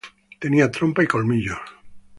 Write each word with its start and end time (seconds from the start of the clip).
Tenía 0.39 0.71
trompa 0.71 1.03
y 1.03 1.05
colmillos. 1.05 1.59